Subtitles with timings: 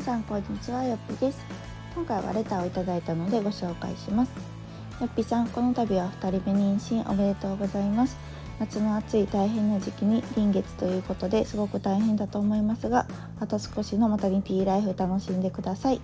[0.00, 1.44] さんこんにちはよっぴです。
[1.94, 4.32] 今回はレターをいただいたのでご紹介します。
[4.98, 8.16] よっぴさんこの度は2人目妊娠おめでとうございます。
[8.58, 13.06] 夏の暑い大変な時期に臨月ということですごく大変だと思いますが
[13.40, 16.00] あと少しのマタニティライフ楽しんでください。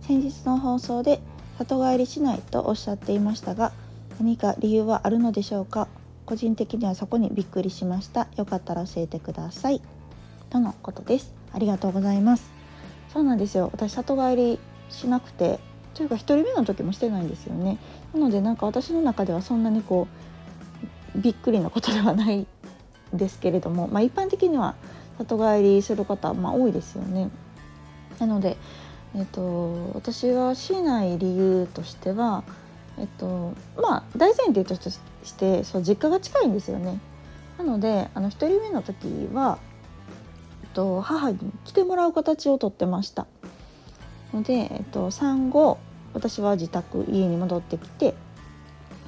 [0.00, 1.20] 先日の放送で
[1.58, 3.72] 里帰りしないとおっしゃっていましたが
[4.18, 5.86] 何か理由はあるのでしょうか？
[6.26, 8.26] 個人的にはそこにびっくりしました。
[8.36, 9.80] よかったら教えてください。
[10.50, 11.32] とのことです。
[11.52, 12.57] ありがとうございます。
[13.12, 13.70] そうなんですよ。
[13.72, 14.58] 私里帰り
[14.90, 15.60] しなくて。
[15.94, 17.76] というか1人目の時もしてないんですよね。
[18.14, 20.06] なのでなんか私の中ではそんなにこ
[21.16, 22.46] うびっくりなことではない
[23.12, 24.76] ですけれども、まあ、一般的には
[25.18, 27.30] 里帰りする方、まあ、多いですよね。
[28.20, 28.56] なので、
[29.16, 32.44] えっと、私がしない理由としては、
[32.98, 35.00] えっと、まあ大前提とし
[35.34, 37.00] てそう実家が近いんですよね。
[37.56, 39.58] なのであの1人目の時は
[40.78, 43.26] と、母に来てもらう形をとってました
[44.32, 45.76] ので、えっと、産後
[46.14, 48.14] 私は自宅家に戻ってきて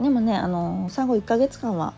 [0.00, 1.92] でもねあの産後1ヶ月間は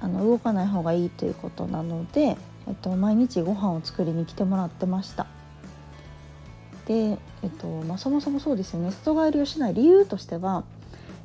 [0.00, 2.36] あの動かない方がいいということなので、
[2.68, 5.26] えっと、毎日ご飯を作りに来てもらってました。
[6.86, 10.62] で、えっとまあ、そもそもそうですよね里帰りをしない理由としては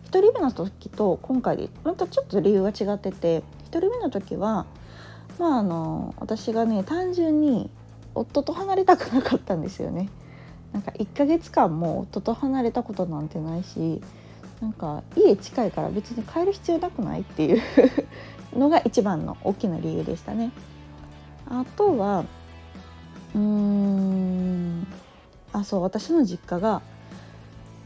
[0.05, 4.65] 1人目の時と今回でまたちょっと理由が違ってて1人目の時は
[5.39, 7.69] まああの私がね単純に
[8.15, 10.09] 夫と離れたくなかったんですよね。
[10.71, 14.01] なんか1ヶ月間も夫と離れたことなんてないし
[14.59, 17.61] なんか家近いから別に帰る必要なくないっていう
[18.57, 20.51] のが一番の大きな理由でしたね。
[21.47, 22.25] あとは
[23.35, 24.87] うーん
[25.51, 26.81] あそう私の実家が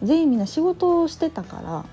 [0.02, 1.86] 全員みんな仕事をしてたから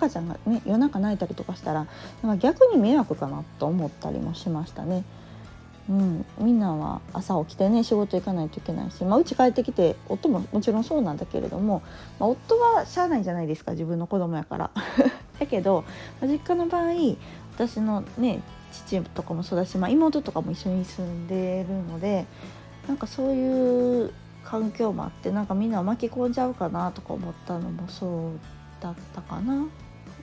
[0.00, 1.86] 赤ちゃんがね夜中泣いたりとかしたら
[2.22, 5.04] なんか逆に迷惑かなと思ったりもしましたね。
[5.88, 11.82] うん、みんなは朝起きてね仕事行かないといけないし、まあ、うち帰ってきて夫ももちろんそうなんだけれども、
[12.20, 14.70] まあ、夫はしゃあないじゃないですか自分の子供やから。
[15.40, 15.84] だけど、
[16.20, 16.92] まあ、実家の場合
[17.56, 18.40] 私のね
[18.72, 22.26] 父とかもそうだし、まあ、妹とかも一緒に住んでるので
[22.86, 24.12] なんかそういう
[24.44, 29.66] 環境もあってなんかみんな巻き込んじゃうかなとか思ったのもそうだったかな。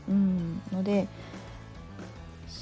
[0.10, 1.08] うん、ので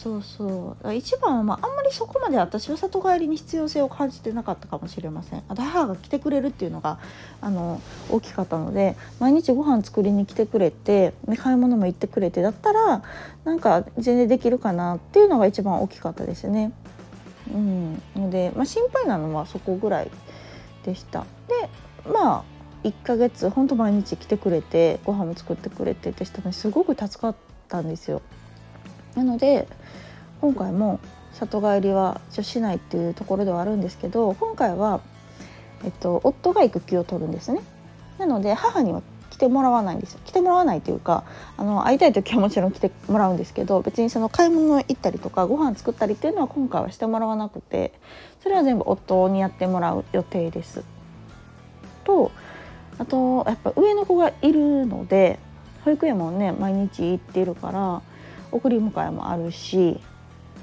[0.06, 0.94] そうそう。
[0.94, 5.44] 一番は、まあ、あんまりそこまで私は里帰りに必要性を感じてなかったかもしれません。
[5.48, 7.00] 母が来てくれるっていうのが
[7.42, 13.02] あの大きかったので毎日ご飯作りに来てくれて買い物も行ってくれてだったら
[13.46, 16.72] なんか全然できるかなっていうのが一番大きかったですね。
[17.52, 20.12] うん、ので、まあ、心配なのはそこぐらい
[20.84, 21.26] でした。
[21.48, 21.70] で
[22.12, 22.55] まあ
[22.86, 27.36] 1ヶ月ほんと毎日来てくれてご飯も作ってくれてってしたのにすごく助かっ
[27.68, 28.22] たんですよ。
[29.16, 29.68] なので
[30.40, 31.00] 今回も
[31.34, 35.02] 里帰りは一応しないっていうところではあるんですけど今回は、
[35.84, 37.62] えっと、夫が育休を取るんですね。
[38.20, 41.26] なので母には来てもらわないんですよ来てもらわないというか
[41.58, 47.92] あの会いたい時はもちろん来てもらうんですけど別にその買い物行ったりとかご飯作ったりっていうのは今回はしてもらわなくて
[48.42, 50.86] それは全部夫にやってもらう予定です。
[52.06, 52.32] と
[52.98, 55.40] あとやっぱ上の子がいるので
[55.84, 58.02] 保育園もね毎日行ってるから
[58.52, 60.00] 送り迎えもあるし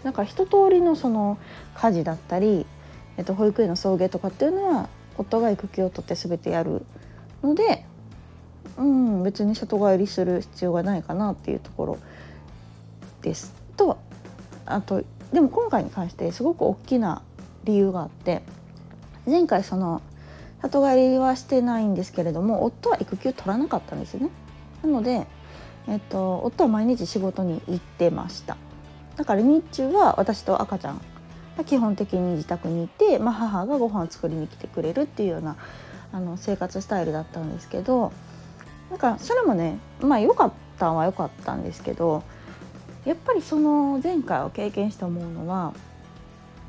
[0.02, 1.38] なんか一通りのその
[1.74, 2.66] 家事だったり、
[3.16, 6.84] えっと、保育園の送迎とかっていうのは夫が育休を取って全てやる
[7.42, 7.84] ので、
[8.78, 11.98] うん、別に里帰りする必要がないかなっていうところ
[13.20, 13.54] です。
[13.76, 13.98] と
[14.66, 17.22] あとでも今回に関してすごく大きな
[17.64, 18.42] 理由があって
[19.26, 20.02] 前回その
[20.62, 24.30] 里帰りはしてないんですけれども夫は育休取らなかったんですよね。
[24.82, 25.26] なので、
[25.88, 28.56] えっと、夫は毎日仕事に行ってました
[29.16, 31.00] だから日中は私と赤ちゃん
[31.56, 35.56] が基本的に自宅にいて、まあ、母がご飯を作りに来てくれるっていうような
[36.12, 38.12] あの生活スタイルだったんですけど
[38.90, 42.22] なんかそれもねまあ良かったんは良かったんですけど
[43.04, 45.72] やっぱりその前回を経験して思うのは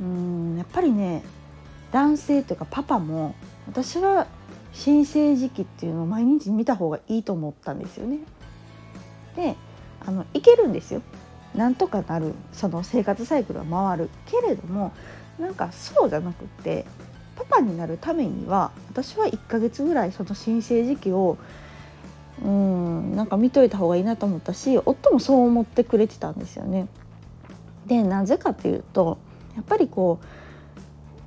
[0.01, 1.23] うんやっぱりね
[1.91, 3.35] 男性というかパパも
[3.67, 4.27] 私は
[4.73, 8.19] 新生児期っていうのを毎日見た方がいいと思ったんですよね。
[9.35, 9.55] で
[10.05, 11.01] あのいけるんですよ。
[11.55, 14.91] なんとかなるその生活サイクルは回るけれども
[15.39, 16.85] なんかそうじゃなくって
[17.35, 21.37] パパになるためには私は1ヶ月ぐらいその新生児期を
[22.43, 26.87] うんなんか見といた方がいいなと思ったし夫もそう思ってくれてたんですよね。
[27.85, 29.19] でなぜかっていうと
[29.55, 30.19] やっぱりこ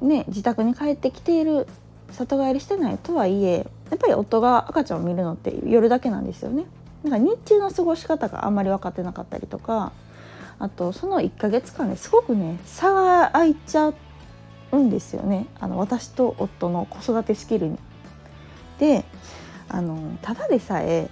[0.01, 1.69] うね自宅に帰ってきている
[2.13, 6.67] 里帰りしてないとはいえやっぱり夫が赤ちゃんを見るのって夜だけなんですよね。
[7.05, 9.93] なんか日中の過ごし方があんまり分かってなかったりとか
[10.59, 13.93] あとその1ヶ月間ですごくね差が空いちゃ
[14.73, 17.79] るんですよねあの私と夫の子育てスキルに。
[18.79, 19.05] で
[19.69, 21.09] あのただでさえ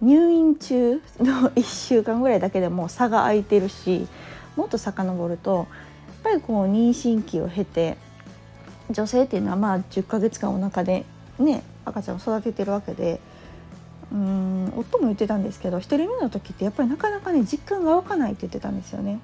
[0.00, 4.06] 入院中の1週間ぐらいだけでも差が空いてるし
[4.56, 5.66] もっと遡るとやっ
[6.22, 7.96] ぱりこう妊娠期を経て
[8.90, 11.04] 女性っていうのはまあ10ヶ月間お腹で
[11.38, 13.20] ね赤ちゃんを育ててるわけで
[14.10, 19.20] うん夫も言ってたんですけど1人目の時ってやっぱりなかなかね実感が湧かないって言ってたんですよね。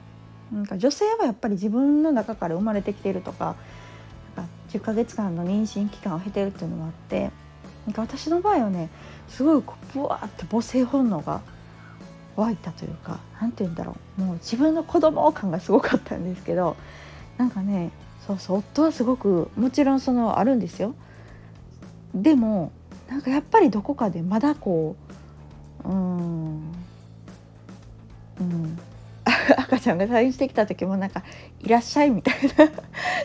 [0.52, 3.56] なんか女性はやっぱり自分の中から生まれてきてるとか
[4.36, 7.30] なんか10ヶ月間の妊娠期間を経てるっていうのもあって
[7.86, 8.90] なんか私の場合はね
[9.28, 11.40] すごいこうブワーって母性本能が
[12.36, 16.76] 湧いたというか何て言うんだろうもう自分の子供感がすごかったんですけど
[17.38, 17.90] なんかね
[18.26, 20.94] そうそう夫はすごくもちろんそのあるんですよ。
[22.14, 22.72] でも
[23.08, 24.96] なんかやっぱりどこかでまだこ
[25.84, 26.72] ううん
[28.40, 28.78] うん
[29.58, 31.22] 赤ちゃんが退院してきた時もなんか
[31.60, 32.70] 「いらっしゃい」みたいな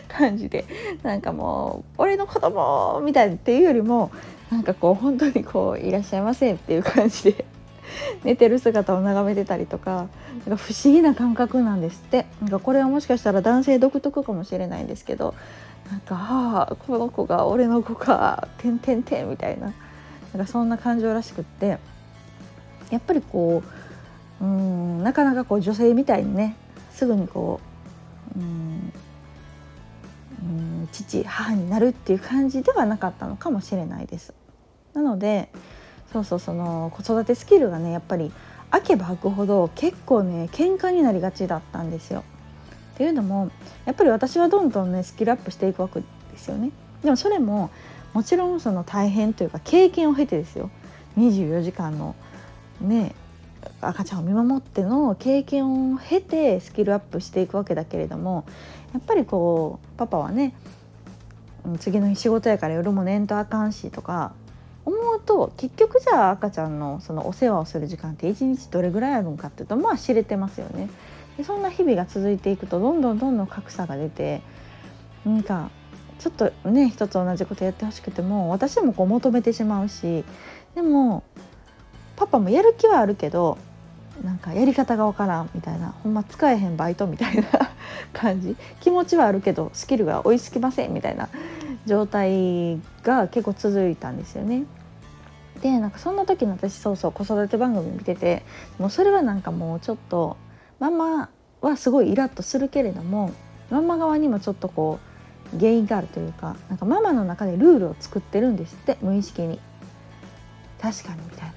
[0.08, 0.64] 感じで
[1.02, 4.10] なんかもう「俺の子供みたいっていうよりも
[4.50, 7.44] なんかこう本当にこう「いらっしゃいませ」っていう感じで
[8.24, 10.06] 寝てる姿を眺めてたりとか
[10.46, 15.34] なんか不思議な感覚なんですってなんかこれはもしかしたら男性独特かもしれないんですけど
[15.90, 19.72] なんか「ああこの子が俺の子か」「てんてんてん」みたいな
[20.34, 21.78] なんかそんな感情らしくって
[22.90, 23.62] やっぱりこ
[24.40, 26.56] ううんなかなかこう女性みたいにね
[26.92, 27.60] すぐにこ
[28.36, 28.92] ううん
[30.92, 34.32] 父母になるっていう感じではなかったのかもしれないです。
[34.94, 35.50] なので
[36.12, 38.32] そうそうその子育てスキルがねやっぱり
[38.70, 42.24] 開けば開くほど結構ね喧嘩になりがちだったんですよ。
[42.94, 43.50] っていうのも
[43.86, 46.70] やっぱり私はどんどんねスキルアップしていくわけですよね。
[47.02, 47.70] でもそれも
[48.12, 50.70] もちろんその大変というか経験を経てですよ
[51.16, 52.14] 24時間の
[52.80, 53.14] ね
[53.80, 58.44] 赤ちゃんを見守っての経験を経てスキルアップしていくわけだけれども
[58.92, 60.54] やっぱりこうパパはね
[61.78, 64.32] 次の日仕事やから夜も寝んとあかんしとか
[64.84, 70.88] 思うと結局じゃあ赤ちゃんのそのお世話をする時間って一日どれぐらいあるのかっていうとまあ知れてますよね。
[71.36, 74.42] でそんな日々が続いていくとどんどんどんどん格差が出て
[75.24, 75.70] なんか
[76.18, 80.24] ちょっとね一つ同じことやってほしくても私もこう求めてしまうし
[80.74, 81.24] でも
[82.16, 83.56] パパもやる気はあるけど
[84.22, 87.44] なんかやり方がわからんみたいなほんま使えへんバイトみたいな
[88.12, 91.28] 感じ気持ちはあるけどスキルが追いつきませんみたいな
[91.86, 94.64] 状態が結構続いたんですよね。
[95.62, 98.42] でなんかそんな時の私そうそう子育て番組見てて
[98.78, 100.36] もうそれはなんかもうちょっと
[100.78, 101.28] ママ
[101.60, 103.32] はすごいイラッとするけれども
[103.70, 104.98] ママ側にもちょっとこ
[105.54, 109.60] う原因があるというかなんかママの中でルールを作ってるんですって無意識に。
[110.80, 111.54] 確かにみたいな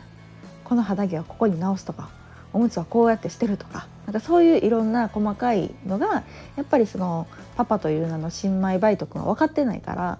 [0.65, 2.09] この肌着はここに直すとか
[2.51, 6.23] おむつはこうやって捨てるとかなんかそういういろんな細かいのが
[6.55, 10.19] やっぱりそのパパという名の新米バイト君は分かってないから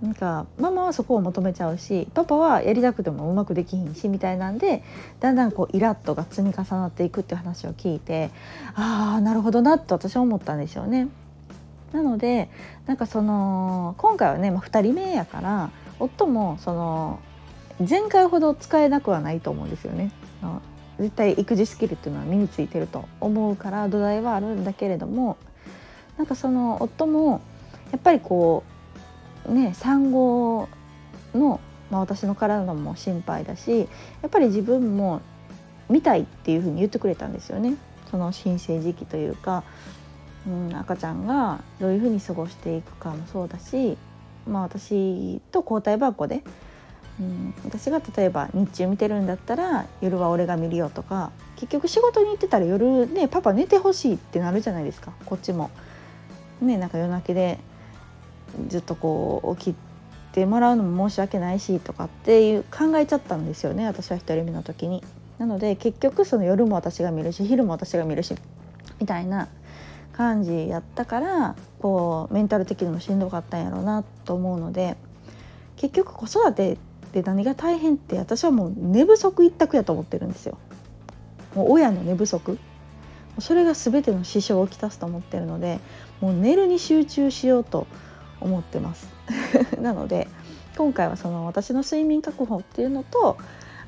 [0.00, 4.84] なんかママはそこを求めちゃうしパパはやりたくてもうまくできひんしみたいなんで
[5.18, 8.30] だんだんこうイラッとが積み重なっていくっていう話を聞いて
[8.74, 11.08] ああなるほどなと私は思ったんですよね。
[11.92, 12.50] なので
[12.86, 17.18] なんかその今回はね、まあ、2人目やから夫もその
[17.88, 20.12] 前回ほど使えなくはないと思うんですよね。
[20.98, 25.36] 絶対育児スキルっていうのは身についてると思うから土台はあるんだけれども
[26.16, 27.40] なんかその夫も
[27.92, 28.64] やっぱりこ
[29.46, 30.68] うね産後
[31.34, 33.88] の、まあ、私の体も心配だし
[34.22, 35.22] やっぱり自分も
[35.88, 37.76] 見たいっていうふうに言ってくれたんですよね。
[38.10, 39.64] その新生時期というか、
[40.46, 43.96] うん、赤ちゃんがどういうふうに過ごしていくかもそうだし、
[44.46, 46.42] まあ、私と交代箱で
[47.20, 55.70] うん、私が例えば日中見てるんだったら夜は俺が見るよとか結局仕事に行ってたら夜ねパパ寝てほしいってなるじゃないですかこっちも。
[56.60, 57.58] ねなんか夜泣きで
[58.68, 59.76] ずっとこう起き
[60.32, 65.02] てもらうのも申し訳ないしとかっていう考えちゃったんですよね私は1人目の時に。
[65.38, 68.34] なので結局その夜も私が見るし昼も私が見るし
[69.00, 69.48] みたいな
[70.12, 74.96] 感じやったからこうメンタル的にもしんどかったんやろうなと思うので
[75.76, 76.78] 結局子育てっ
[77.12, 80.58] で何が大変って私はもう寝不足一択やと思ってるんですよ。
[81.54, 82.58] もう親の寝不足
[83.38, 85.80] それが全ての支障をきたすと思ってるので
[86.20, 87.86] もう寝るに集中しようと
[88.40, 89.08] 思ってます
[89.80, 90.28] なので
[90.76, 93.36] 今回はその私の睡眠確保っていうのと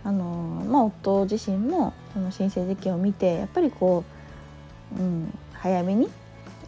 [0.05, 4.05] あの、まあ、夫自身もその新生児期を見てやっぱりこ
[4.97, 6.09] う、うん、早めに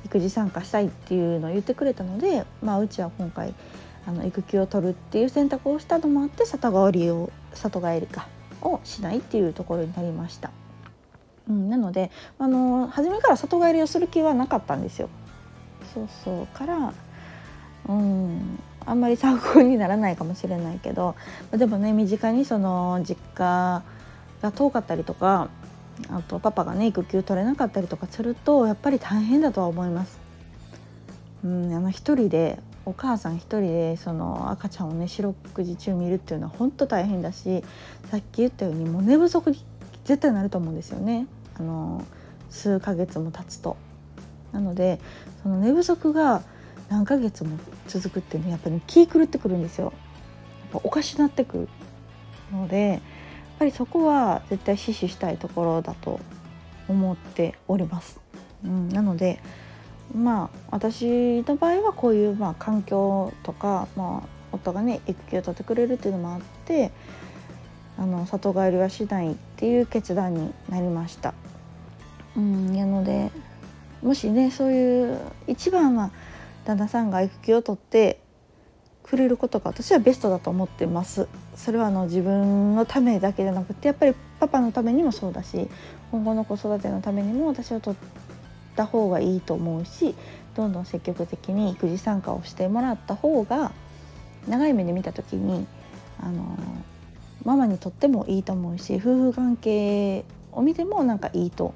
[0.05, 3.55] 育児参加したいっていうのを言ってくれたので、まあ、うちは今回
[4.07, 8.29] あの育休を取るっていう選択をしたのもあって里帰りを里帰りか
[8.61, 10.51] をしないっていうところになりました。
[11.49, 15.09] うん、なのであの初めから里帰りをする気はなかったんですよ。
[15.95, 16.93] そうそうから
[17.89, 21.15] うんあんまり参考にならないかもしれないけど
[21.51, 23.83] でもね身近にその実家
[24.41, 25.49] が遠かったりとか
[26.09, 30.19] あとパパがね育休取れなかったりとかするとやっぱり大変だとは思います。
[31.45, 37.63] うん、あの一人でお母さん一人でその赤ちゃんをね四六時中見るっていうのは本当大変だし
[38.11, 39.65] さっき言ったようにもう寝不足に
[40.05, 42.05] 絶対なると思うんですよねあの
[42.51, 43.77] 数ヶ月も経つと。
[44.53, 45.01] なので
[45.43, 46.43] その寝不足が
[46.91, 47.59] 何ヶ月も
[47.89, 49.95] 続くっていうのはやっぱり気狂ってくるんですよ。
[50.73, 51.69] やっぱおかしなってくる
[52.53, 53.01] のでやっ
[53.59, 56.21] ぱりそこは絶対死守したいところだと
[56.89, 58.21] 思っております。
[58.65, 59.41] うん、なので
[60.15, 66.93] まあ私の場合はこういうまあ環境とか、まあ、夫がね育休を取ってくれるっていうのもあって
[67.99, 71.35] あの里帰りはしないっていう決断になりました。
[72.37, 73.31] うん、なので
[74.03, 76.11] もしねそういう一番は
[76.65, 78.21] 旦那さんが育休を取って
[79.03, 81.29] くれることが私はベストだと思ってます。
[81.55, 85.69] それはあの自分のためだけじゃなくてやっぱりパパのためにもそうだし
[86.11, 87.95] 今後の子育てのためにも私はと
[88.73, 90.15] った方がいいと思うし
[90.57, 93.73] どんどん積極的に育児参加をしてもらった方が
[94.49, 95.67] 長い目で見た時に
[96.19, 96.57] あの
[97.45, 101.75] ママにとってもいいと思うし夫婦関係を見てもなんかいいと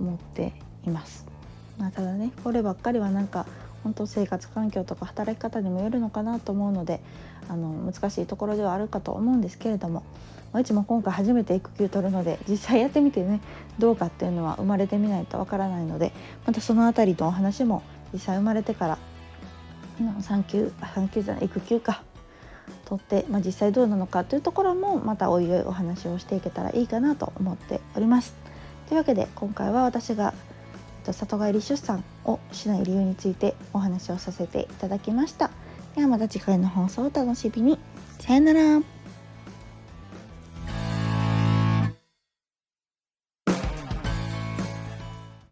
[0.00, 0.52] 思って
[0.86, 1.26] います。
[1.78, 3.46] まあ、ただねこればっかりはなんか
[3.82, 7.00] 本当生活環境とか働き方にもよるのかなと思うので
[7.48, 10.02] あの難しいところではあるかと思うんですけれども
[10.52, 13.40] うちも今回初めて育休取るので実際やってみてね
[13.78, 16.12] どうかっていうのは生まれてみないとわからないので
[16.46, 17.82] またその辺りのお話も
[18.12, 18.98] 実際生まれてから
[20.20, 22.02] 産休産休じゃない育休か
[22.84, 28.34] 取って、まあ、実際どうなのかというところもまたおいおいお話をしていけたらいいかなと思っております。
[28.88, 30.34] というわけで今回は私が
[31.12, 35.50] 里帰り出産をしない理由についてお話をさせていただきました。
[35.94, 37.78] ではまた次回の放送をお楽しみに。
[38.18, 38.93] さよなら。